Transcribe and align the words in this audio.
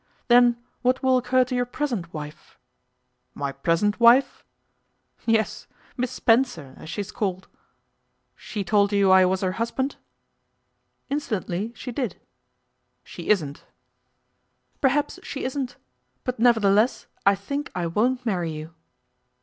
'Then 0.29 0.57
what 0.81 1.03
will 1.03 1.15
occur 1.15 1.43
to 1.45 1.53
your 1.53 1.63
present 1.63 2.11
wife?' 2.11 2.57
'My 3.35 3.51
present 3.51 3.99
wife?' 3.99 4.43
'Yes, 5.27 5.67
Miss 5.95 6.09
Spencer, 6.09 6.73
as 6.77 6.89
she 6.89 7.01
is 7.01 7.11
called.' 7.11 7.47
'She 8.35 8.63
told 8.63 8.91
you 8.93 9.11
I 9.11 9.25
was 9.25 9.41
her 9.41 9.51
husband?' 9.61 9.97
'Incidentally 11.11 11.71
she 11.75 11.91
did.' 11.91 12.19
'She 13.03 13.29
isn't.' 13.29 13.63
'Perhaps 14.81 15.19
she 15.21 15.43
isn't. 15.43 15.77
But, 16.23 16.39
nevertheless, 16.39 17.05
I 17.23 17.35
think 17.35 17.71
I 17.75 17.85
won't 17.85 18.25
marry 18.25 18.49
you. 18.51 18.73